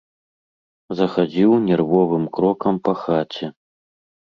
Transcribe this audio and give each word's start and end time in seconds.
Захадзіў 0.99 1.51
нервовым 1.67 2.27
крокам 2.39 2.83
па 2.89 2.93
хаце. 3.05 3.45